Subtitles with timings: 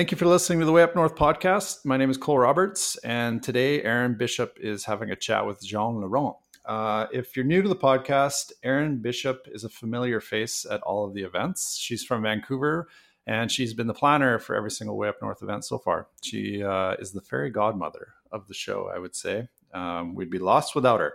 [0.00, 1.84] Thank you for listening to the Way Up North podcast.
[1.84, 6.00] My name is Cole Roberts, and today Erin Bishop is having a chat with Jean
[6.00, 6.36] Laurent.
[6.64, 11.04] Uh, if you're new to the podcast, Erin Bishop is a familiar face at all
[11.04, 11.76] of the events.
[11.76, 12.88] She's from Vancouver,
[13.26, 16.06] and she's been the planner for every single Way Up North event so far.
[16.22, 19.48] She uh, is the fairy godmother of the show, I would say.
[19.74, 21.12] Um, we'd be lost without her.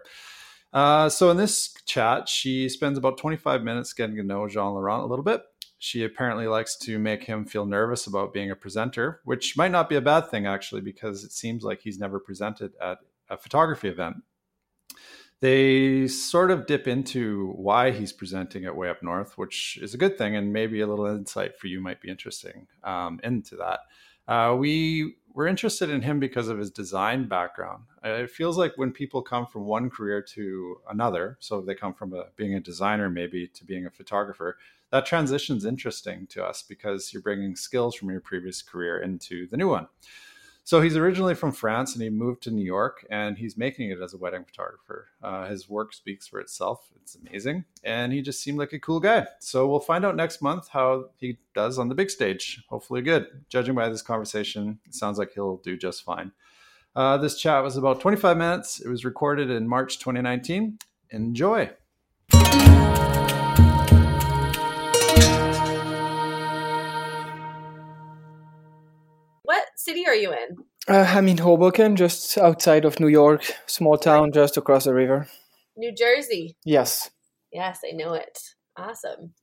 [0.71, 5.01] Uh, so in this chat, she spends about 25 minutes getting to know Jean Laurent
[5.01, 5.41] a little bit
[5.85, 9.87] she apparently likes to make him feel nervous about being a presenter, which might not
[9.87, 12.97] be a bad thing actually, because it seems like he's never presented at
[13.29, 14.17] a photography event.
[15.41, 19.97] They sort of dip into why he's presenting at Way Up North, which is a
[19.99, 23.81] good thing, and maybe a little insight for you might be interesting um, into that.
[24.27, 27.83] Uh, we were interested in him because of his design background.
[28.03, 32.13] It feels like when people come from one career to another, so they come from
[32.13, 34.57] a, being a designer maybe to being a photographer,
[34.91, 39.47] that transition is interesting to us because you're bringing skills from your previous career into
[39.47, 39.87] the new one.
[40.65, 44.01] So he's originally from France and he moved to New York and he's making it
[44.01, 45.09] as a wedding photographer.
[45.21, 46.89] Uh, his work speaks for itself.
[47.03, 47.65] It's amazing.
[47.83, 49.27] And he just seemed like a cool guy.
[49.39, 52.63] So we'll find out next month how he does on the big stage.
[52.67, 53.27] Hopefully, good.
[53.47, 56.31] Judging by this conversation, it sounds like he'll do just fine.
[56.95, 58.79] Uh, this chat was about 25 minutes.
[58.79, 60.79] It was recorded in March 2019.
[61.11, 61.69] Enjoy.
[70.87, 75.27] Uh, I'm in Hoboken, just outside of New York, small town just across the river.
[75.75, 76.55] New Jersey.
[76.63, 77.09] Yes.
[77.51, 78.37] Yes, I know it.
[78.77, 79.33] Awesome.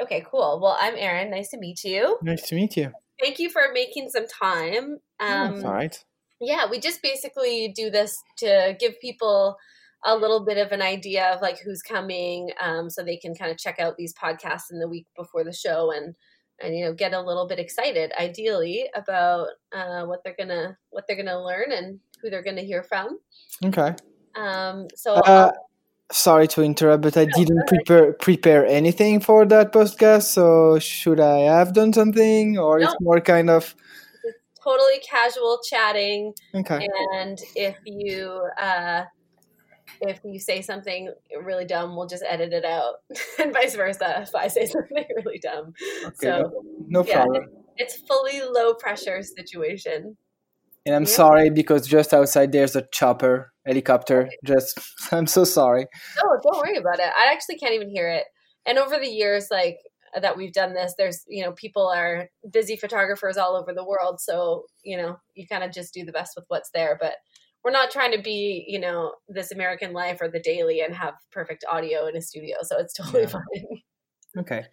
[0.00, 0.60] Okay, cool.
[0.62, 1.30] Well, I'm Erin.
[1.30, 2.18] Nice to meet you.
[2.22, 2.92] Nice to meet you.
[3.18, 4.98] Thank you for making some time.
[5.20, 6.04] Um, all right.
[6.38, 9.56] Yeah, we just basically do this to give people
[10.04, 13.50] a little bit of an idea of like who's coming, um, so they can kind
[13.50, 16.14] of check out these podcasts in the week before the show and
[16.62, 21.06] and you know get a little bit excited ideally about uh, what they're gonna what
[21.06, 23.18] they're gonna learn and who they're gonna hear from.
[23.64, 23.94] Okay.
[24.34, 25.52] Um so uh,
[26.12, 31.20] sorry to interrupt but i no, didn't prepare prepare anything for that podcast so should
[31.20, 32.84] i have done something or no.
[32.84, 33.76] it's more kind of
[34.62, 36.34] totally casual chatting.
[36.54, 36.86] Okay.
[37.14, 39.04] And if you uh
[40.00, 41.12] if you say something
[41.42, 42.94] really dumb, we'll just edit it out,
[43.38, 44.22] and vice versa.
[44.22, 45.74] If I say something really dumb,
[46.04, 47.44] okay, so no, no yeah, problem.
[47.76, 50.16] It's fully low pressure situation.
[50.86, 51.08] And I'm yeah.
[51.08, 54.22] sorry because just outside there's a chopper helicopter.
[54.22, 54.36] Okay.
[54.44, 54.80] Just
[55.12, 55.86] I'm so sorry.
[56.22, 57.12] No, don't worry about it.
[57.16, 58.24] I actually can't even hear it.
[58.66, 59.78] And over the years, like
[60.20, 64.20] that we've done this, there's you know people are busy photographers all over the world,
[64.20, 66.98] so you know you kind of just do the best with what's there.
[67.00, 67.14] But
[67.64, 71.14] we're not trying to be, you know, this American life or the daily and have
[71.32, 72.56] perfect audio in a studio.
[72.62, 73.28] So it's totally yeah.
[73.28, 73.82] fine.
[74.38, 74.64] Okay.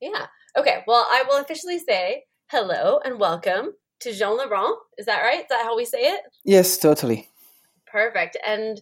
[0.00, 0.26] Yeah.
[0.56, 0.84] Okay.
[0.86, 4.78] Well, I will officially say hello and welcome to Jean Laurent.
[4.98, 5.40] Is that right?
[5.40, 6.20] Is that how we say it?
[6.44, 7.28] Yes, totally.
[7.90, 8.36] Perfect.
[8.46, 8.80] And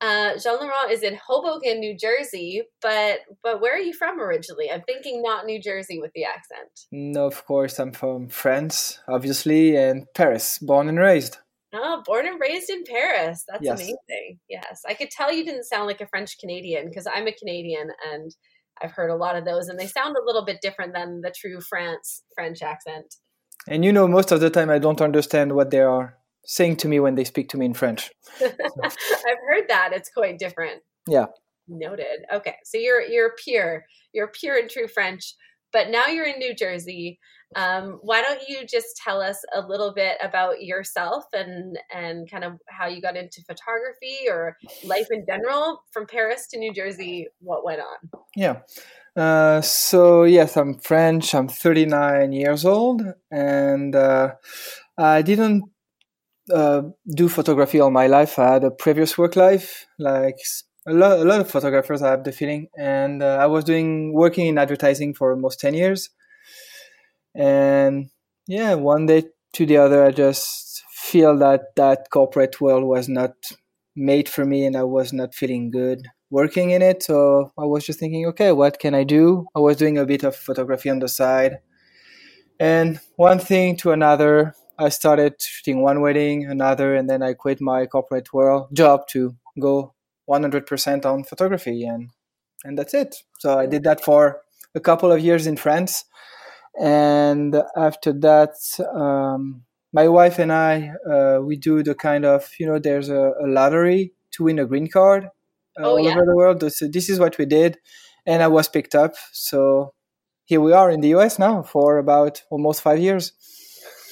[0.00, 4.70] uh, Jean Laurent is in Hoboken, New Jersey, but but where are you from originally?
[4.70, 6.86] I'm thinking not New Jersey with the accent.
[6.92, 11.38] No, of course I'm from France, obviously, and Paris, born and raised.
[11.74, 13.44] Oh, born and raised in Paris.
[13.46, 13.78] That's yes.
[13.78, 14.38] amazing.
[14.48, 14.82] Yes.
[14.88, 18.34] I could tell you didn't sound like a French Canadian because I'm a Canadian and
[18.82, 21.30] I've heard a lot of those and they sound a little bit different than the
[21.30, 23.16] true France French accent.
[23.66, 26.88] And you know, most of the time I don't understand what they are saying to
[26.88, 28.10] me when they speak to me in French.
[28.38, 28.46] So.
[28.84, 29.90] I've heard that.
[29.92, 30.82] It's quite different.
[31.06, 31.26] Yeah.
[31.66, 32.24] Noted.
[32.32, 32.54] Okay.
[32.64, 33.84] So you're you're pure.
[34.14, 35.34] You're pure and true French,
[35.72, 37.18] but now you're in New Jersey.
[37.56, 42.44] Um, why don't you just tell us a little bit about yourself and and kind
[42.44, 47.28] of how you got into photography or life in general from Paris to New Jersey?
[47.40, 48.20] What went on?
[48.36, 48.60] Yeah.
[49.16, 51.34] Uh, so yes, I'm French.
[51.34, 54.34] I'm 39 years old, and uh,
[54.96, 55.64] I didn't
[56.54, 56.82] uh,
[57.14, 58.38] do photography all my life.
[58.38, 60.36] I had a previous work life, like
[60.86, 62.02] a lot, a lot of photographers.
[62.02, 65.74] I have the feeling, and uh, I was doing working in advertising for almost ten
[65.74, 66.10] years.
[67.34, 68.10] And
[68.46, 73.34] yeah, one day to the other, I just feel that that corporate world was not
[73.96, 77.02] made for me, and I was not feeling good working in it.
[77.02, 79.46] So I was just thinking, okay, what can I do?
[79.54, 81.58] I was doing a bit of photography on the side,
[82.60, 87.60] and one thing to another I started shooting one wedding, another, and then I quit
[87.60, 89.94] my corporate world job to go
[90.30, 92.10] 100% on photography, and
[92.64, 93.16] and that's it.
[93.38, 94.42] So I did that for
[94.74, 96.04] a couple of years in France,
[96.80, 98.54] and after that,
[98.94, 103.32] um, my wife and I uh, we do the kind of you know there's a,
[103.42, 106.12] a lottery to win a green card uh, oh, all yeah.
[106.12, 106.72] over the world.
[106.72, 107.78] So this is what we did,
[108.26, 109.14] and I was picked up.
[109.32, 109.94] So
[110.44, 113.32] here we are in the US now for about almost five years.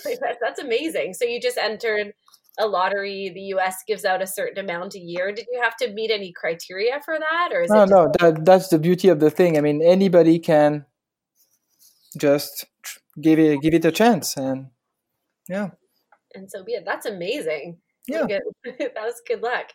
[0.41, 1.15] That's amazing.
[1.15, 2.13] So you just entered
[2.59, 3.31] a lottery.
[3.35, 3.83] The U.S.
[3.87, 5.33] gives out a certain amount a year.
[5.33, 7.83] Did you have to meet any criteria for that, or is no?
[7.83, 9.59] It no, that, that's the beauty of the thing.
[9.59, 10.87] I mean, anybody can
[12.17, 12.65] just
[13.21, 14.69] give it give it a chance, and
[15.49, 15.71] yeah.
[16.35, 17.79] And so yeah, that's amazing.
[18.09, 18.27] Yeah,
[18.65, 19.73] that was good luck.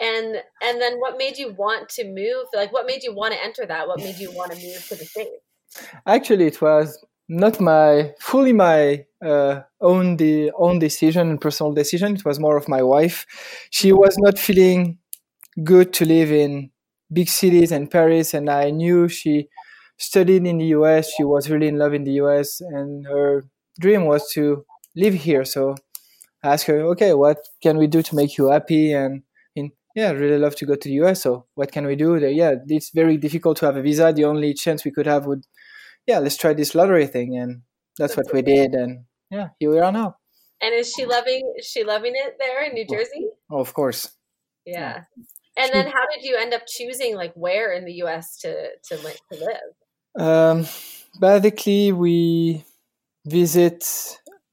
[0.00, 2.46] And and then what made you want to move?
[2.54, 3.86] Like, what made you want to enter that?
[3.86, 5.30] What made you want to move to the states?
[6.06, 12.14] Actually, it was not my fully my uh, own the own decision and personal decision.
[12.14, 13.26] It was more of my wife.
[13.70, 14.98] She was not feeling
[15.62, 16.70] good to live in
[17.12, 19.48] big cities and Paris, and I knew she
[19.98, 21.10] studied in the U.S.
[21.16, 22.60] She was really in love in the U.S.
[22.60, 23.44] and her
[23.80, 24.64] dream was to
[24.96, 25.44] live here.
[25.44, 25.74] So
[26.42, 28.92] I asked her, okay, what can we do to make you happy?
[28.92, 29.22] And
[29.54, 31.22] in, yeah, really love to go to the US.
[31.22, 32.16] So what can we do?
[32.16, 34.12] Yeah, it's very difficult to have a visa.
[34.12, 35.44] The only chance we could have would
[36.06, 37.62] yeah, let's try this lottery thing, and
[37.98, 40.16] that's, what we did, and yeah, here we are now.
[40.60, 41.52] And is she loving?
[41.56, 43.28] Is she loving it there in New Jersey?
[43.50, 44.10] Oh, of course.
[44.66, 45.04] Yeah.
[45.56, 48.38] And then, how did you end up choosing like where in the U.S.
[48.40, 49.74] to to, to live?
[50.16, 50.66] Um,
[51.20, 52.64] basically, we
[53.26, 53.84] visit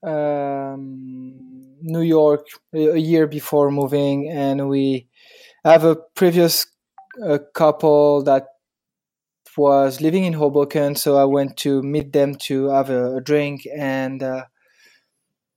[0.03, 1.35] um,
[1.81, 5.07] New York a year before moving, and we
[5.63, 6.65] have a previous
[7.23, 8.47] uh, couple that
[9.57, 13.67] was living in Hoboken, so I went to meet them to have a, a drink,
[13.75, 14.45] and uh,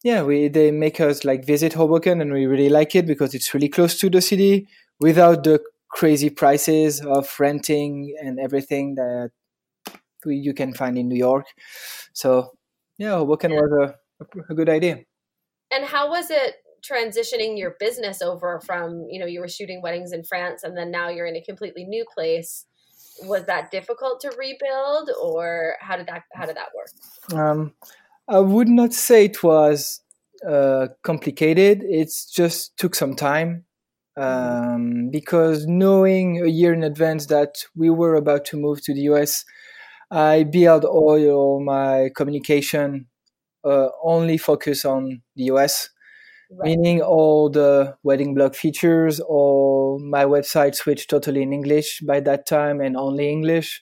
[0.03, 3.55] yeah, we they make us like visit Hoboken, and we really like it because it's
[3.55, 4.67] really close to the city
[5.00, 9.31] without the crazy prices of renting and everything that
[10.31, 11.47] you can find in New York.
[12.12, 12.53] So
[12.99, 13.61] yeah, Hoboken yeah.
[13.61, 13.91] was
[14.21, 15.00] a, a good idea.
[15.71, 20.12] And how was it transitioning your business over from you know you were shooting weddings
[20.12, 22.67] in France and then now you're in a completely new place?
[23.23, 27.73] was that difficult to rebuild or how did that how did that work um,
[28.29, 30.00] i would not say it was
[30.47, 33.65] uh, complicated it just took some time
[34.17, 39.03] um, because knowing a year in advance that we were about to move to the
[39.03, 39.44] us
[40.14, 43.06] i build all, my communication
[43.64, 45.90] uh, only focus on the us
[46.50, 46.76] Right.
[46.76, 52.46] meaning all the wedding blog features all my website switched totally in english by that
[52.46, 53.81] time and only english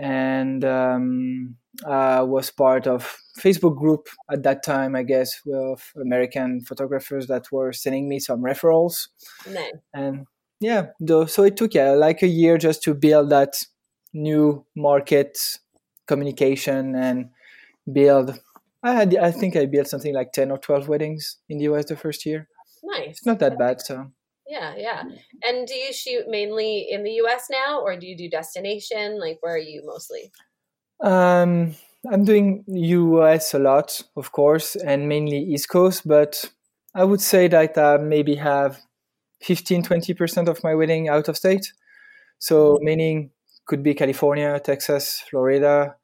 [0.00, 1.56] and um,
[1.86, 7.50] i was part of facebook group at that time i guess with american photographers that
[7.50, 9.08] were sending me some referrals
[9.50, 9.72] nice.
[9.92, 10.24] and
[10.60, 10.86] yeah
[11.26, 13.54] so it took yeah like a year just to build that
[14.12, 15.38] new market
[16.06, 17.30] communication and
[17.90, 18.38] build
[18.82, 21.86] I had, I think I built something like ten or twelve weddings in the US
[21.86, 22.48] the first year.
[22.82, 23.10] Nice.
[23.10, 24.10] It's not that bad, so.
[24.46, 25.04] Yeah, yeah.
[25.44, 29.20] And do you shoot mainly in the US now, or do you do destination?
[29.20, 30.32] Like, where are you mostly?
[31.00, 31.74] Um,
[32.10, 36.44] I'm doing US a lot, of course, and mainly East Coast, but
[36.94, 38.80] I would say that I maybe have
[39.42, 41.72] 15 20% of my wedding out of state.
[42.38, 43.30] So, meaning
[43.66, 45.96] could be California, Texas, Florida,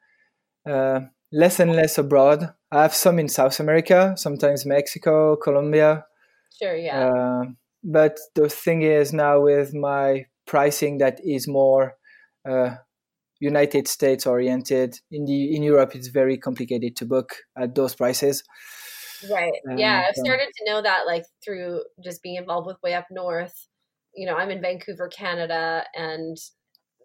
[0.69, 1.01] uh,
[1.33, 2.55] less and less abroad.
[2.71, 6.05] I have some in South America, sometimes Mexico, Colombia.
[6.61, 7.09] Sure, yeah.
[7.09, 7.45] Uh,
[7.83, 11.97] but the thing is now with my pricing that is more
[12.49, 12.77] uh,
[13.41, 14.99] United States oriented.
[15.11, 18.43] In the in Europe, it's very complicated to book at those prices.
[19.31, 19.53] Right.
[19.71, 23.07] Um, yeah, I've started to know that like through just being involved with Way Up
[23.11, 23.69] North.
[24.15, 26.37] You know, I'm in Vancouver, Canada, and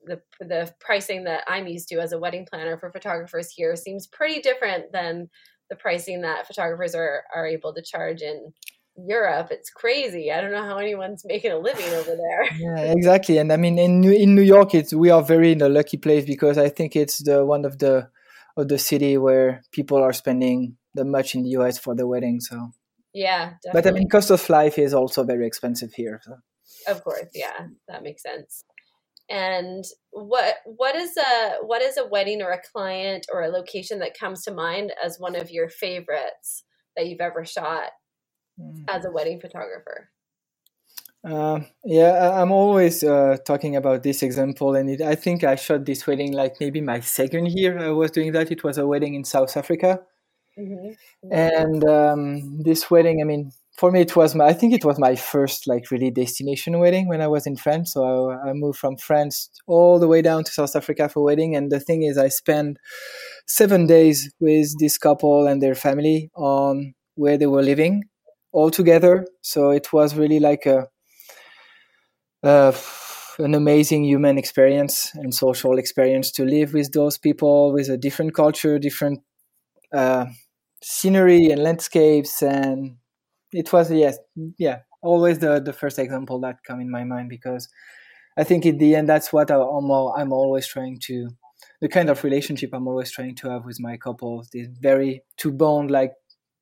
[0.05, 4.07] the the pricing that I'm used to as a wedding planner for photographers here seems
[4.07, 5.29] pretty different than
[5.69, 8.53] the pricing that photographers are are able to charge in
[8.95, 9.47] Europe.
[9.51, 10.31] It's crazy.
[10.31, 12.43] I don't know how anyone's making a living over there.
[12.59, 13.37] yeah, exactly.
[13.37, 15.97] And I mean, in New, in New York, it's we are very in a lucky
[15.97, 18.09] place because I think it's the one of the
[18.55, 22.39] of the city where people are spending the much in the US for the wedding.
[22.39, 22.71] So
[23.13, 23.71] Yeah, definitely.
[23.73, 26.21] but I mean, cost of life is also very expensive here.
[26.23, 26.35] So.
[26.87, 28.63] Of course, yeah, that makes sense.
[29.29, 33.99] And what what is a what is a wedding or a client or a location
[33.99, 36.63] that comes to mind as one of your favorites
[36.95, 37.91] that you've ever shot
[38.59, 38.83] mm.
[38.87, 40.09] as a wedding photographer?
[41.23, 45.85] Uh, yeah, I'm always uh, talking about this example, and it, I think I shot
[45.85, 48.51] this wedding like maybe my second year I was doing that.
[48.51, 50.01] It was a wedding in South Africa,
[50.59, 51.31] mm-hmm.
[51.31, 54.99] and um, this wedding, I mean, for me, it was my, I think it was
[54.99, 57.93] my first like really destination wedding when I was in France.
[57.93, 61.55] So I, I moved from France all the way down to South Africa for wedding,
[61.55, 62.77] and the thing is, I spent
[63.47, 68.03] seven days with this couple and their family on where they were living
[68.51, 69.25] all together.
[69.41, 70.87] So it was really like a
[72.43, 72.73] uh,
[73.39, 78.35] an amazing human experience and social experience to live with those people with a different
[78.35, 79.21] culture, different
[79.91, 80.25] uh,
[80.83, 82.97] scenery and landscapes, and
[83.53, 84.17] it was yes,
[84.57, 87.69] yeah, always the the first example that come in my mind because
[88.37, 91.29] I think in the end that's what I, am I'm always trying to
[91.81, 94.49] the kind of relationship I'm always trying to have with my couples.
[94.51, 96.13] This very to bond like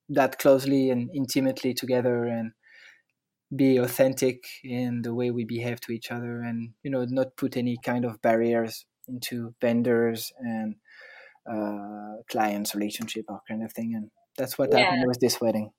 [0.10, 2.52] that closely and intimately together and
[3.56, 7.58] be authentic in the way we behave to each other and you know not put
[7.58, 10.76] any kind of barriers into vendors and
[11.52, 14.80] uh, clients relationship or kind of thing and that's what yeah.
[14.80, 15.70] happened with this wedding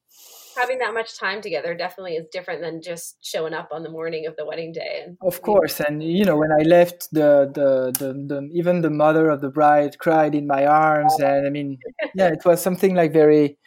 [0.57, 4.27] having that much time together definitely is different than just showing up on the morning
[4.27, 7.93] of the wedding day and of course and you know when i left the the,
[7.99, 11.79] the, the even the mother of the bride cried in my arms and i mean
[12.15, 13.59] yeah it was something like very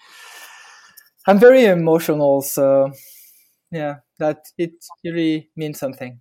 [1.27, 2.91] i'm very emotional so
[3.71, 4.71] yeah that it
[5.03, 6.19] really means something.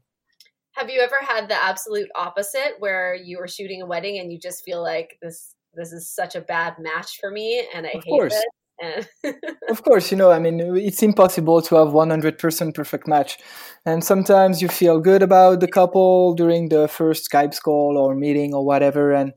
[0.73, 4.39] Have you ever had the absolute opposite where you were shooting a wedding and you
[4.39, 8.05] just feel like this this is such a bad match for me and i of
[8.05, 8.35] hate course.
[8.35, 8.45] it
[9.69, 13.39] of course you know i mean it's impossible to have 100% perfect match.
[13.87, 18.55] And sometimes you feel good about the couple during the first skype call or meeting
[18.55, 19.13] or whatever.
[19.13, 19.33] And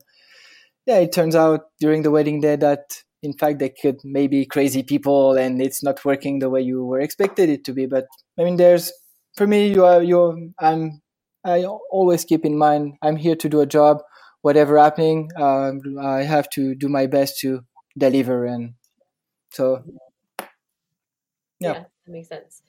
[0.86, 2.80] yeah it turns out during the wedding day that
[3.22, 7.00] in fact they could maybe crazy people and it's not working the way you were
[7.00, 7.86] expected it to be.
[7.86, 8.06] But
[8.38, 8.92] i mean there's
[9.36, 11.00] for me you are you i'm
[11.44, 13.98] i always keep in mind i'm here to do a job.
[14.42, 17.60] Whatever happening um, i have to do my best to
[17.98, 18.74] deliver and
[19.50, 19.82] so
[20.40, 20.46] yeah.
[21.60, 22.62] yeah that makes sense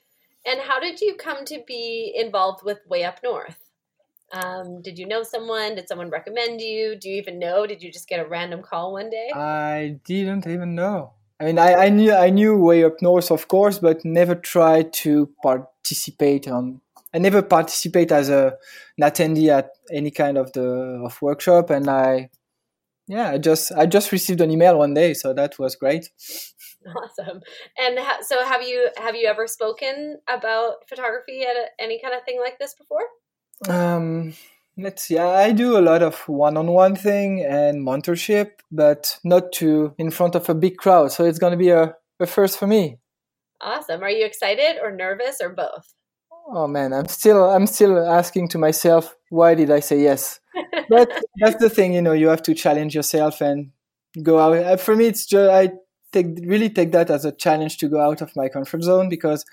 [0.45, 3.69] and how did you come to be involved with way up north
[4.31, 5.75] um, did you know someone?
[5.75, 6.95] Did someone recommend you?
[6.95, 7.65] Do you even know?
[7.65, 9.29] Did you just get a random call one day?
[9.33, 11.13] I didn't even know.
[11.39, 14.91] I mean, I, I knew I knew way up north, of course, but never tried
[14.93, 16.81] to participate on.
[17.13, 18.57] I never participate as a
[18.97, 22.29] an attendee at any kind of the of workshop, and I,
[23.09, 26.09] yeah, I just I just received an email one day, so that was great.
[26.95, 27.41] Awesome.
[27.77, 32.13] And ha- so, have you have you ever spoken about photography at a, any kind
[32.15, 33.03] of thing like this before?
[33.67, 34.33] Um,
[34.77, 35.17] let's see.
[35.17, 40.47] I do a lot of one-on-one thing and mentorship, but not to in front of
[40.47, 41.11] a big crowd.
[41.11, 42.99] So it's going to be a, a first for me.
[43.59, 44.01] Awesome.
[44.01, 45.93] Are you excited or nervous or both?
[46.47, 50.38] Oh man, I'm still I'm still asking to myself, why did I say yes?
[50.89, 53.71] But that's the thing, you know, you have to challenge yourself and
[54.23, 54.57] go out.
[54.57, 55.71] Uh, for me, it's just I
[56.11, 59.45] take really take that as a challenge to go out of my comfort zone because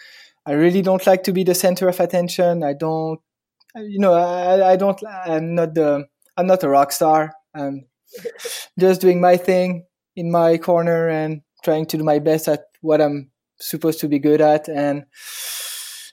[0.47, 2.63] I really don't like to be the center of attention.
[2.63, 3.21] I don't
[3.77, 7.33] you know, I, I don't, I'm not the, I'm not a rock star.
[7.55, 7.87] I'm
[8.79, 9.85] just doing my thing
[10.15, 14.19] in my corner and trying to do my best at what I'm supposed to be
[14.19, 14.69] good at.
[14.69, 15.05] And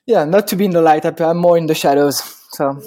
[0.05, 1.05] yeah, not to be in the light.
[1.05, 2.21] I'm more in the shadows.
[2.51, 2.81] So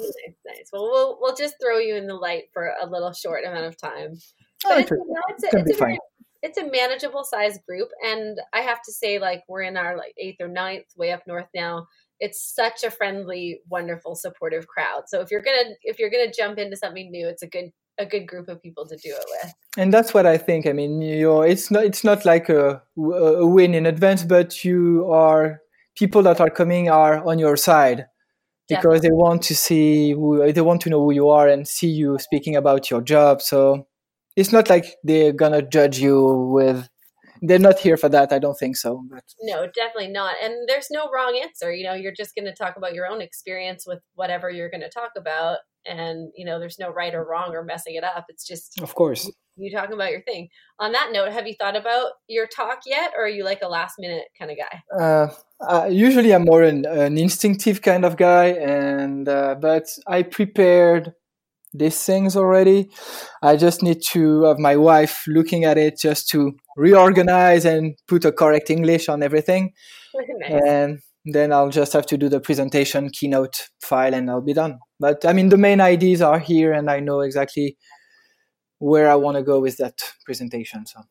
[0.47, 0.69] nice.
[0.71, 3.77] Well, we'll we'll just throw you in the light for a little short amount of
[3.77, 4.17] time.
[4.65, 5.97] Oh, but oh, it's, it's, a, it's, a
[6.41, 10.13] it's a manageable size group, and I have to say, like we're in our like
[10.17, 11.87] eighth or ninth, way up north now.
[12.19, 15.03] It's such a friendly wonderful supportive crowd.
[15.07, 18.05] So if you're gonna if you're gonna jump into something new it's a good a
[18.05, 19.53] good group of people to do it with.
[19.77, 20.65] And that's what i think.
[20.65, 25.09] I mean you're it's not it's not like a, a win in advance but you
[25.11, 25.61] are
[25.95, 28.07] people that are coming are on your side
[28.67, 29.09] because Definitely.
[29.09, 32.17] they want to see who, they want to know who you are and see you
[32.19, 33.87] speaking about your job so
[34.35, 36.87] it's not like they're gonna judge you with
[37.41, 38.31] they're not here for that.
[38.31, 39.03] I don't think so.
[39.09, 39.23] But.
[39.41, 40.35] No, definitely not.
[40.43, 41.73] And there's no wrong answer.
[41.73, 44.81] You know, you're just going to talk about your own experience with whatever you're going
[44.81, 48.25] to talk about, and you know, there's no right or wrong or messing it up.
[48.29, 50.49] It's just, of course, you talking about your thing.
[50.79, 53.67] On that note, have you thought about your talk yet, or are you like a
[53.67, 55.03] last minute kind of guy?
[55.03, 55.27] Uh,
[55.65, 61.13] uh, usually, I'm more an, an, instinctive kind of guy, and uh, but I prepared
[61.73, 62.89] these things already.
[63.41, 68.25] I just need to have my wife looking at it just to reorganize and put
[68.25, 69.73] a correct English on everything.
[70.39, 70.61] nice.
[70.65, 74.79] and then I'll just have to do the presentation keynote file and I'll be done.
[74.99, 77.77] But I mean, the main ideas are here, and I know exactly
[78.79, 80.85] where I want to go with that presentation.
[80.85, 81.01] So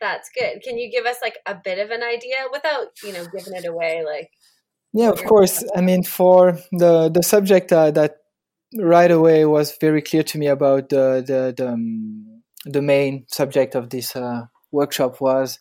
[0.00, 0.62] That's good.
[0.62, 3.66] Can you give us like a bit of an idea without, you know, giving it
[3.66, 4.02] away?
[4.04, 4.30] Like,
[4.92, 5.64] yeah, of course.
[5.76, 8.16] I mean, for the the subject uh, that
[8.76, 13.74] right away was very clear to me about the the the, um, the main subject
[13.74, 15.58] of this uh, workshop was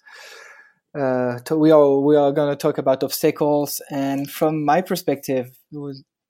[0.97, 5.57] uh, to, we are we are going to talk about obstacles, and from my perspective,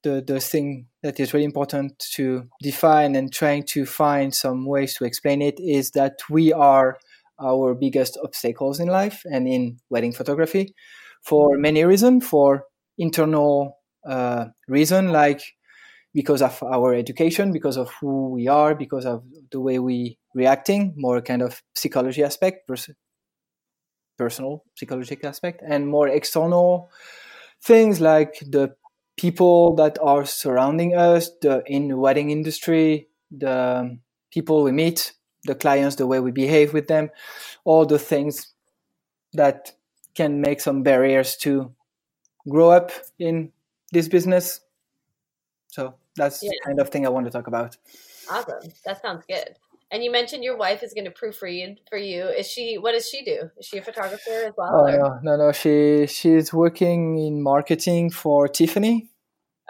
[0.06, 4.94] the the thing that is really important to define and trying to find some ways
[4.96, 6.98] to explain it is that we are
[7.42, 10.74] our biggest obstacles in life and in wedding photography
[11.24, 12.26] for many reasons.
[12.26, 12.66] For
[12.98, 15.42] internal uh, reason like
[16.14, 20.94] because of our education, because of who we are, because of the way we reacting,
[20.96, 22.96] more kind of psychology aspect, pers-
[24.18, 26.90] personal psychological aspect, and more external
[27.62, 28.76] things like the
[29.18, 33.98] people that are surrounding us, the in the wedding industry, the
[34.32, 37.10] people we meet, the clients, the way we behave with them,
[37.64, 38.54] all the things
[39.34, 39.74] that
[40.16, 41.74] can make some barriers to
[42.50, 43.52] grow up in
[43.92, 44.62] this business.
[45.68, 46.52] So that's Yeah.
[46.52, 47.78] the kind of thing I want to talk about.
[48.30, 48.72] awesome.
[48.86, 49.56] That sounds good.
[49.96, 52.26] And you mentioned your wife is going to proofread for you.
[52.26, 52.78] Is she?
[52.78, 53.50] What does she do?
[53.58, 54.72] Is she a photographer as well?
[54.74, 55.52] Oh or- no, no, no.
[55.54, 59.10] She she's working in marketing for Tiffany.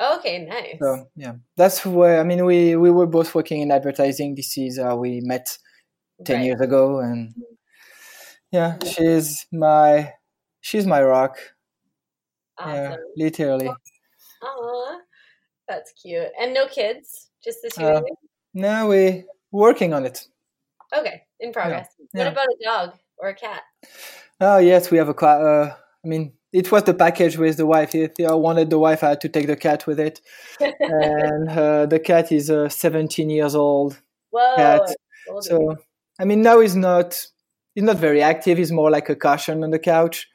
[0.01, 0.77] Okay, nice.
[0.82, 4.34] So yeah, that's where I mean we we were both working in advertising.
[4.34, 5.55] This is how we met
[6.25, 6.46] ten Right.
[6.48, 7.36] years ago, and
[8.51, 10.12] yeah, she's my
[10.62, 11.38] she's my rock.
[12.60, 13.70] Yeah, literally.
[14.41, 14.98] Aw,
[15.67, 16.29] that's cute.
[16.41, 18.01] And no kids, just the two Uh.
[18.55, 20.27] No, we working on it.
[20.95, 21.88] Okay, in progress.
[22.12, 22.31] What yeah.
[22.31, 23.62] about a dog or a cat?
[24.39, 25.41] Oh yes, we have a cat.
[25.41, 27.95] Uh, I mean, it was the package with the wife.
[27.95, 30.21] If I wanted the wife, I had to take the cat with it.
[30.59, 34.55] and uh, the cat is uh, 17 years old Whoa.
[34.55, 34.81] cat.
[35.41, 35.75] So
[36.20, 37.25] I mean, now he's not
[37.74, 38.57] he's not very active.
[38.57, 40.27] He's more like a cushion on the couch,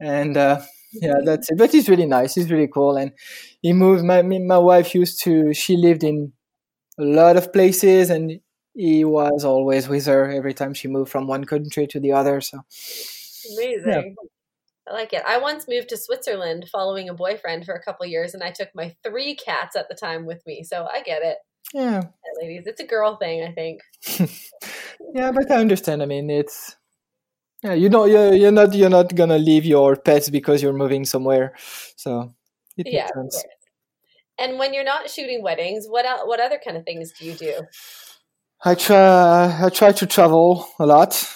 [0.00, 0.60] and uh,
[0.92, 1.58] yeah, that's it.
[1.58, 2.34] But he's really nice.
[2.34, 3.12] He's really cool, and
[3.62, 4.04] he moved.
[4.04, 5.54] My my wife used to.
[5.54, 6.32] She lived in
[6.98, 8.40] a lot of places, and
[8.74, 12.40] he was always with her every time she moved from one country to the other.
[12.40, 12.60] So
[13.54, 14.16] Amazing.
[14.88, 15.22] I like it.
[15.26, 18.68] I once moved to Switzerland following a boyfriend for a couple years, and I took
[18.74, 20.62] my three cats at the time with me.
[20.62, 21.36] So I get it,
[21.74, 22.02] yeah,
[22.40, 22.66] ladies.
[22.66, 23.80] It's a girl thing, I think.
[25.14, 26.02] yeah, but I understand.
[26.02, 26.76] I mean, it's
[27.62, 31.04] yeah, you know, you're, you're not you're not gonna leave your pets because you're moving
[31.04, 31.54] somewhere.
[31.96, 32.34] So
[32.76, 33.04] it Yeah.
[33.14, 33.44] makes sense.
[34.38, 37.66] And when you're not shooting weddings, what what other kind of things do you do?
[38.64, 41.28] I try I try to travel a lot.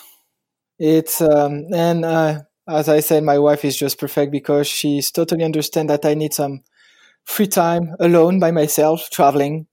[0.78, 5.44] It's um, and uh, as I said, my wife is just perfect because she's totally
[5.44, 6.62] understand that I need some
[7.24, 9.66] free time alone by myself traveling.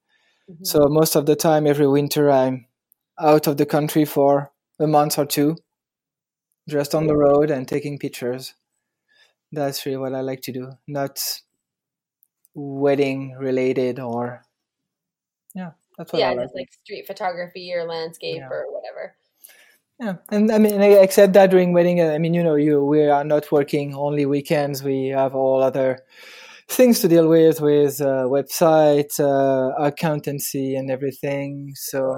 [0.50, 0.66] Mhm.
[0.66, 2.66] So most of the time, every winter, I'm
[3.18, 5.56] out of the country for a month or two,
[6.68, 8.54] just on the road and taking pictures.
[9.52, 11.18] That's really what I like to do, not
[12.80, 14.42] wedding related or
[15.54, 16.44] yeah, that's what yeah, I like.
[16.44, 18.48] just like street photography or landscape Yeah.
[18.50, 19.16] or whatever.
[19.98, 23.24] Yeah, and I mean, except that during wedding, I mean, you know, you we are
[23.24, 24.82] not working only weekends.
[24.82, 25.98] We have all other
[26.68, 31.72] things to deal with, with uh, website, uh, accountancy, and everything.
[31.76, 32.16] So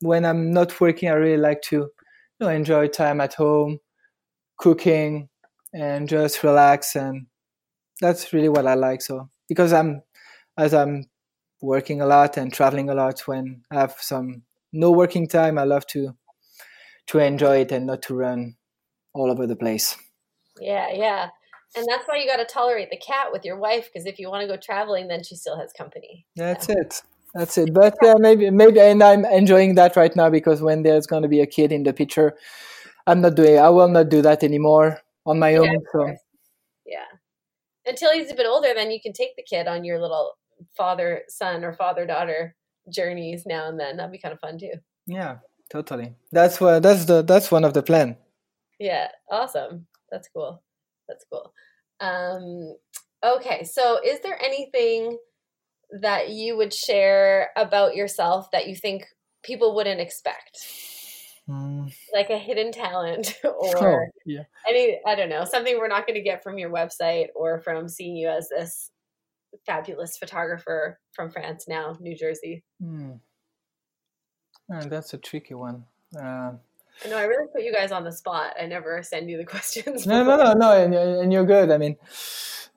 [0.00, 1.90] when I'm not working, I really like to, you
[2.40, 3.78] know, enjoy time at home,
[4.58, 5.28] cooking,
[5.72, 6.94] and just relax.
[6.96, 7.26] And
[8.00, 9.02] that's really what I like.
[9.02, 10.02] So because I'm,
[10.58, 11.04] as I'm
[11.62, 15.64] working a lot and traveling a lot, when I have some no working time, I
[15.64, 16.14] love to
[17.06, 18.56] to enjoy it and not to run
[19.12, 19.96] all over the place.
[20.58, 21.28] Yeah, yeah.
[21.76, 24.30] And that's why you got to tolerate the cat with your wife because if you
[24.30, 26.26] want to go traveling, then she still has company.
[26.34, 27.02] That's it.
[27.34, 27.74] That's it.
[27.74, 31.28] But yeah, maybe maybe and I'm enjoying that right now because when there's going to
[31.28, 32.34] be a kid in the picture,
[33.06, 33.58] I'm not doing.
[33.58, 35.84] I will not do that anymore on my Yeah, own.
[35.92, 36.06] So.
[36.06, 36.14] Yeah.
[37.86, 40.32] Until he's a bit older, then you can take the kid on your little
[40.76, 42.54] father son or father daughter
[42.90, 43.96] journeys now and then.
[43.96, 44.72] That'd be kind of fun too.
[45.06, 45.38] yeah,
[45.70, 46.14] totally.
[46.32, 46.82] That's what.
[46.82, 47.22] That's the.
[47.22, 48.16] That's one of the plan.
[48.78, 49.86] Yeah, awesome.
[50.10, 50.62] That's cool.
[51.08, 51.52] That's cool.
[52.00, 52.76] Um,
[53.24, 55.18] okay, so is there anything
[56.00, 59.04] that you would share about yourself that you think
[59.42, 60.66] people wouldn't expect?
[61.48, 61.94] Mm.
[62.12, 64.44] Like a hidden talent Oh, or yeah.
[64.68, 67.88] any, I don't know, something we're not going to get from your website or from
[67.88, 68.90] seeing you as this
[69.66, 72.64] fabulous photographer from France now, New Jersey.
[72.82, 73.12] Hmm.
[74.72, 75.84] Ah, that's a tricky one.
[76.16, 76.52] Uh,
[77.04, 78.54] I know I really put you guys on the spot.
[78.60, 80.06] I never send you the questions.
[80.06, 81.70] No, no, no, no, and, and you're good.
[81.70, 81.96] I mean,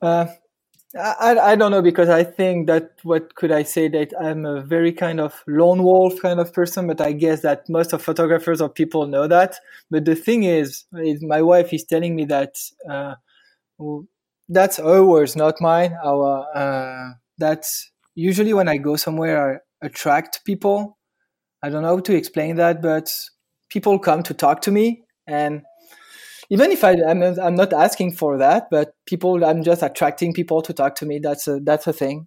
[0.02, 0.26] uh,
[0.96, 4.62] I, I don't know because I think that what could I say that I'm a
[4.62, 8.60] very kind of lone wolf kind of person, but I guess that most of photographers
[8.62, 9.56] or people know that.
[9.90, 12.54] But the thing is, is my wife is telling me that
[12.90, 13.16] uh,
[14.48, 15.94] that's her words, not mine.
[16.02, 20.98] Our uh, that's usually when I go somewhere, I attract people.
[21.62, 23.10] I don't know how to explain that, but
[23.68, 25.62] people come to talk to me and
[26.50, 30.62] even if I, I'm, I'm not asking for that, but people, I'm just attracting people
[30.62, 31.18] to talk to me.
[31.18, 32.26] That's a, that's a thing.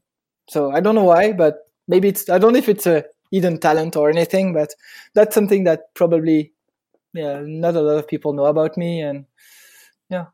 [0.49, 3.57] So I don't know why, but maybe it's, I don't know if it's a hidden
[3.57, 4.73] talent or anything, but
[5.15, 6.53] that's something that probably,
[7.13, 9.01] yeah, not a lot of people know about me.
[9.01, 9.25] And
[10.10, 10.25] yeah.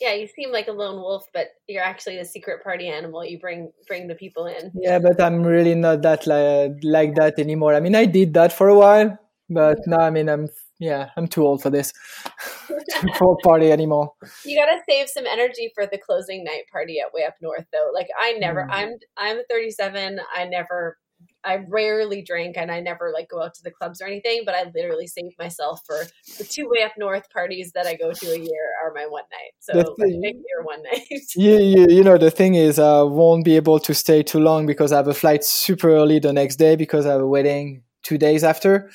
[0.00, 3.24] Yeah, you seem like a lone wolf, but you're actually the secret party animal.
[3.24, 4.70] You bring bring the people in.
[4.74, 7.74] Yeah, but I'm really not that like, like that anymore.
[7.74, 9.18] I mean, I did that for a while,
[9.50, 10.48] but now I mean, I'm
[10.78, 11.92] yeah, I'm too old for this.
[13.16, 14.12] for party anymore.
[14.44, 17.90] You gotta save some energy for the closing night party at Way Up North, though.
[17.92, 18.68] Like I never, mm.
[18.70, 20.20] I'm I'm 37.
[20.34, 20.96] I never,
[21.44, 24.42] I rarely drink, and I never like go out to the clubs or anything.
[24.46, 26.04] But I literally save myself for
[26.38, 29.24] the two Way Up North parties that I go to a year are my one
[29.32, 29.54] night.
[29.58, 31.08] So thing, like, year one night.
[31.34, 34.64] you, you, you know the thing is, I won't be able to stay too long
[34.64, 37.82] because I have a flight super early the next day because I have a wedding
[38.04, 38.90] two days after.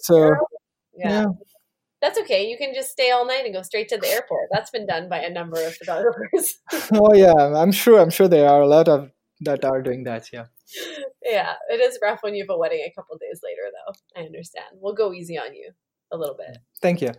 [0.00, 0.34] So.
[0.96, 1.26] Yeah.
[2.00, 2.48] That's okay.
[2.48, 4.48] You can just stay all night and go straight to the airport.
[4.50, 6.58] That's been done by a number of photographers.
[6.92, 8.00] oh yeah, I'm sure.
[8.00, 10.32] I'm sure there are a lot of that are doing that.
[10.32, 10.46] Yeah.
[11.24, 14.20] Yeah, it is rough when you have a wedding a couple days later, though.
[14.20, 14.66] I understand.
[14.74, 15.70] We'll go easy on you
[16.12, 16.58] a little bit.
[16.80, 17.12] Thank you.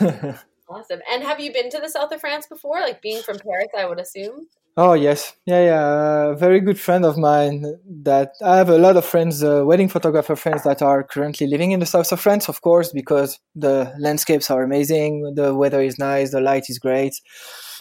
[0.68, 1.00] awesome.
[1.10, 2.80] And have you been to the south of France before?
[2.80, 4.46] Like being from Paris, I would assume.
[4.76, 6.30] Oh yes, yeah, yeah.
[6.30, 7.66] A very good friend of mine.
[8.02, 11.72] That I have a lot of friends, uh, wedding photographer friends that are currently living
[11.72, 15.98] in the south of France, of course, because the landscapes are amazing, the weather is
[15.98, 17.14] nice, the light is great.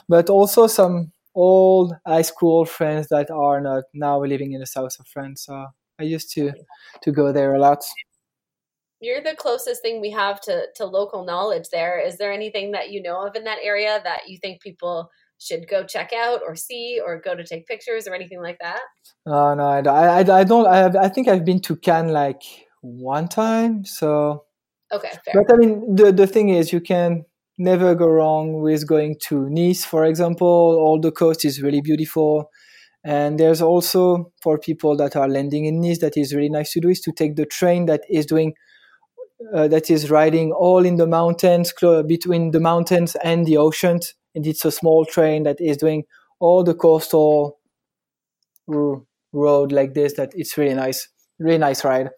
[0.09, 4.99] But also some old high school friends that are not now living in the south
[4.99, 5.45] of France.
[5.45, 5.67] So
[5.99, 6.51] I used to
[7.03, 7.83] to go there a lot.
[8.99, 11.69] You're the closest thing we have to to local knowledge.
[11.71, 15.09] There is there anything that you know of in that area that you think people
[15.39, 18.81] should go check out or see or go to take pictures or anything like that?
[19.25, 20.67] Oh no, I, I, I don't.
[20.67, 22.41] I, have, I think I've been to Cannes like
[22.81, 23.85] one time.
[23.85, 24.43] So
[24.91, 25.33] okay, fair.
[25.33, 27.25] but I mean, the the thing is, you can
[27.57, 30.47] never go wrong with going to Nice, for example.
[30.47, 32.49] All the coast is really beautiful.
[33.03, 36.81] And there's also for people that are landing in Nice that is really nice to
[36.81, 38.53] do is to take the train that is doing
[39.53, 43.99] uh, that is riding all in the mountains cl- between the mountains and the ocean
[44.39, 46.05] and it's a small train that is doing
[46.39, 47.59] all the coastal
[48.67, 52.09] road like this that it's really nice really nice ride.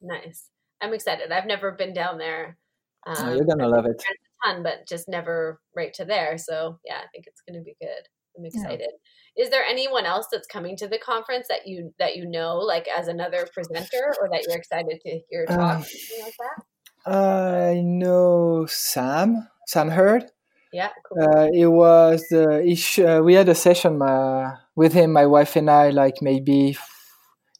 [0.00, 0.48] Nice.
[0.80, 1.30] I'm excited.
[1.30, 2.58] I've never been down there
[3.06, 4.00] um, oh, you're gonna love it.
[4.00, 6.36] a ton but just never right to there.
[6.38, 8.08] So yeah i think it's gonna be good.
[8.36, 8.90] I'm excited.
[9.36, 9.44] Yeah.
[9.44, 12.88] is there anyone else that's coming to the conference that you that you know like
[12.88, 17.12] as another presenter or that you're excited to hear talk uh, like that?
[17.12, 20.31] I know sam sam Hurd
[20.72, 21.18] yeah, cool.
[21.20, 25.56] Uh, it was uh, sh- uh, we had a session uh, with him, my wife
[25.56, 26.88] and I, like maybe f-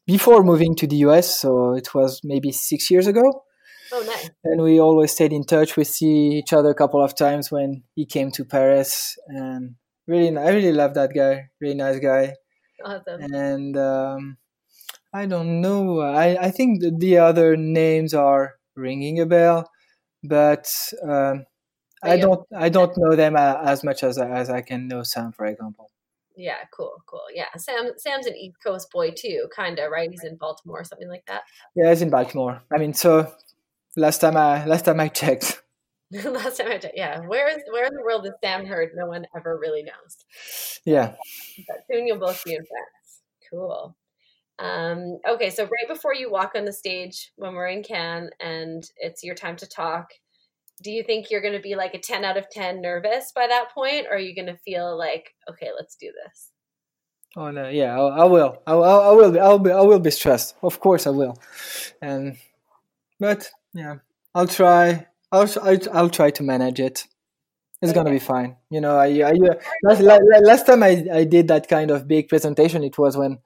[0.06, 1.40] before moving to the US.
[1.40, 3.44] So it was maybe six years ago.
[3.92, 4.30] Oh, nice.
[4.44, 5.76] And we always stayed in touch.
[5.76, 9.74] We see each other a couple of times when he came to Paris, and
[10.06, 11.50] really, I really love that guy.
[11.60, 12.34] Really nice guy.
[12.84, 13.20] Awesome.
[13.34, 14.38] And um,
[15.12, 16.00] I don't know.
[16.00, 19.68] I I think the, the other names are ringing a bell,
[20.24, 20.66] but.
[21.02, 21.44] Um,
[22.02, 25.32] I don't I don't know them uh, as much as as I can know Sam,
[25.32, 25.90] for example.
[26.36, 27.24] Yeah, cool, cool.
[27.34, 30.10] Yeah, Sam Sam's an East Coast boy too, kind of right.
[30.10, 31.42] He's in Baltimore, or something like that.
[31.74, 32.62] Yeah, he's in Baltimore.
[32.72, 33.32] I mean, so
[33.96, 35.62] last time I last time I checked.
[36.24, 37.20] last time I checked, yeah.
[37.20, 38.90] Where is where in the world is Sam Hurd?
[38.94, 40.80] No one ever really knows.
[40.84, 41.14] Yeah.
[41.68, 43.22] But soon you'll both be in France.
[43.50, 43.96] Cool.
[44.58, 48.84] Um, okay, so right before you walk on the stage when we're in Cannes and
[48.98, 50.12] it's your time to talk,
[50.82, 53.46] do you think you're going to be like a 10 out of 10 nervous by
[53.46, 56.50] that point or are you going to feel like okay let's do this
[57.36, 58.62] oh no yeah i, I will.
[58.66, 60.54] I, I, will be i'll be i will be stressed.
[60.62, 61.38] Of course i will.
[62.00, 62.36] And
[63.18, 63.96] but yeah
[64.34, 65.06] i'll try.
[65.30, 65.48] I'll
[65.92, 67.06] i'll, try to manage it.
[67.80, 67.94] It's okay.
[67.94, 68.56] gonna be fine.
[68.70, 72.28] You know i, I uh, last, last time I, I did that kind of big
[72.28, 73.38] presentation it was when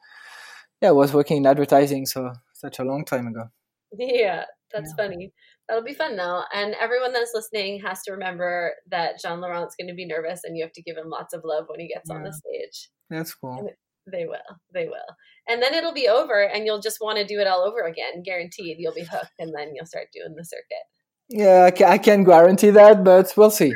[0.80, 3.44] yeah i was working in advertising so such a long time ago.
[3.98, 5.04] Yeah that's yeah.
[5.04, 5.32] funny
[5.68, 6.42] That'll be fun though.
[6.54, 10.56] And everyone that's listening has to remember that Jean Laurent's going to be nervous and
[10.56, 12.16] you have to give him lots of love when he gets yeah.
[12.16, 12.90] on the stage.
[13.10, 13.58] That's cool.
[13.58, 13.70] And
[14.12, 14.38] they will.
[14.72, 15.16] They will.
[15.48, 18.22] And then it'll be over and you'll just want to do it all over again.
[18.24, 18.76] Guaranteed.
[18.78, 20.84] You'll be hooked and then you'll start doing the circuit.
[21.28, 23.74] Yeah, I, can't guarantee that, but we'll see.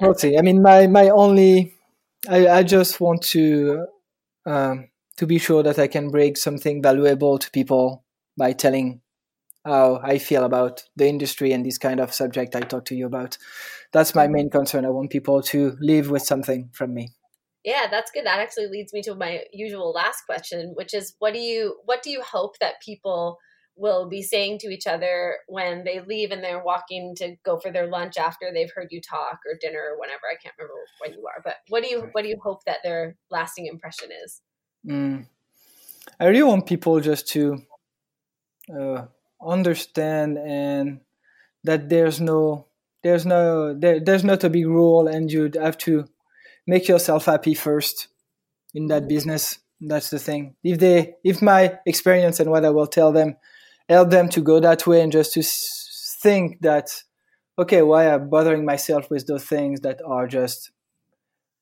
[0.00, 0.38] We'll see.
[0.38, 1.74] I mean, my my only,
[2.28, 3.86] I, I just want to
[4.46, 8.04] um, to be sure that I can bring something valuable to people
[8.38, 9.00] by telling
[9.64, 13.06] how I feel about the industry and this kind of subject I talked to you
[13.06, 13.38] about.
[13.92, 14.84] That's my main concern.
[14.84, 17.10] I want people to leave with something from me.
[17.64, 18.26] Yeah, that's good.
[18.26, 22.02] That actually leads me to my usual last question, which is what do you what
[22.02, 23.38] do you hope that people
[23.76, 27.72] will be saying to each other when they leave and they're walking to go for
[27.72, 31.12] their lunch after they've heard you talk or dinner or whenever I can't remember when
[31.12, 34.42] you are but what do you what do you hope that their lasting impression is
[34.86, 35.26] mm.
[36.20, 37.58] I really want people just to
[38.72, 39.06] uh,
[39.44, 41.00] understand and
[41.64, 42.66] that there's no
[43.02, 46.06] there's no there, there's not a big rule and you'd have to
[46.66, 48.08] make yourself happy first
[48.74, 49.58] in that business.
[49.80, 50.56] That's the thing.
[50.62, 53.36] If they if my experience and what i will tell them
[53.88, 56.88] help them to go that way and just to think that
[57.58, 60.70] okay why am i bothering myself with those things that are just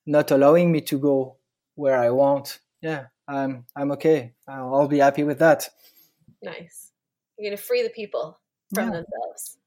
[0.06, 1.36] not allowing me to go
[1.74, 2.60] where i want.
[2.80, 4.34] Yeah i'm i'm okay.
[4.46, 5.68] I'll be happy with that.
[6.42, 6.91] Nice
[7.38, 8.38] you're going to free the people
[8.74, 8.94] from yeah.
[8.94, 9.58] themselves.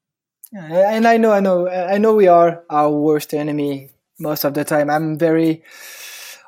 [0.52, 4.54] Yeah, and i know i know i know we are our worst enemy most of
[4.54, 4.88] the time.
[4.88, 5.62] I'm very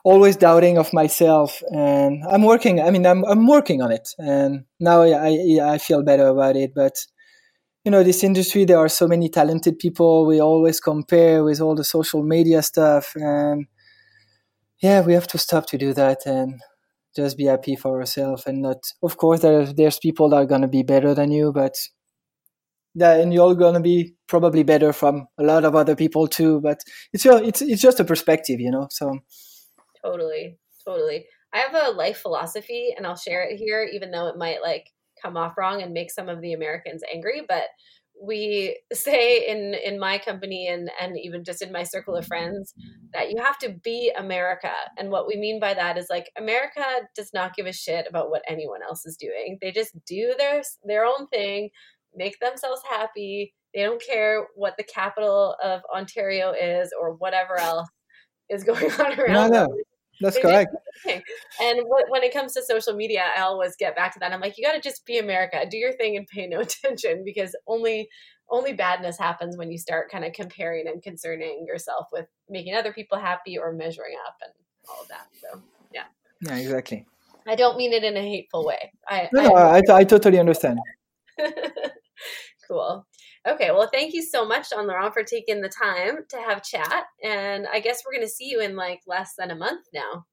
[0.04, 4.14] always doubting of myself and i'm working i mean i'm, I'm working on it.
[4.18, 7.04] And now I, I feel better about it but
[7.84, 10.26] you know this industry there are so many talented people.
[10.26, 13.66] We always compare with all the social media stuff and
[14.80, 16.60] yeah we have to stop to do that and
[17.22, 20.62] just be happy for yourself and not of course there's there's people that are going
[20.62, 21.74] to be better than you but
[22.94, 26.60] that and you're going to be probably better from a lot of other people too
[26.60, 26.80] but
[27.12, 29.18] it's your it's it's just a perspective you know so
[30.02, 30.58] Totally.
[30.84, 31.26] Totally.
[31.52, 34.86] I have a life philosophy and I'll share it here, even though it might like
[35.20, 37.42] come off wrong and make some of the Americans angry.
[37.46, 37.64] But
[38.20, 42.74] we say in in my company and and even just in my circle of friends
[43.12, 44.72] that you have to be America.
[44.96, 48.30] And what we mean by that is like America does not give a shit about
[48.30, 49.58] what anyone else is doing.
[49.60, 51.70] They just do their their own thing,
[52.14, 53.54] make themselves happy.
[53.74, 57.88] They don't care what the capital of Ontario is or whatever else
[58.48, 59.50] is going on around.
[59.50, 59.76] No, no.
[60.20, 60.74] That's correct.
[61.06, 64.32] And when it comes to social media, I always get back to that.
[64.32, 67.22] I'm like, you got to just be America, do your thing, and pay no attention
[67.24, 68.08] because only
[68.50, 72.92] only badness happens when you start kind of comparing and concerning yourself with making other
[72.92, 74.52] people happy or measuring up and
[74.88, 75.26] all of that.
[75.40, 75.60] So
[75.92, 76.04] yeah.
[76.40, 77.06] Yeah, exactly.
[77.46, 78.92] I don't mean it in a hateful way.
[79.06, 80.78] I no, I, I, I totally understand.
[82.68, 83.06] cool.
[83.48, 87.06] Okay, well, thank you so much, Jean Laurent, for taking the time to have chat.
[87.24, 90.26] And I guess we're going to see you in like less than a month now.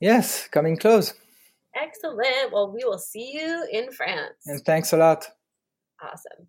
[0.00, 1.14] Yes, coming close.
[1.80, 2.52] Excellent.
[2.52, 4.34] Well, we will see you in France.
[4.46, 5.28] And thanks a lot.
[6.02, 6.48] Awesome.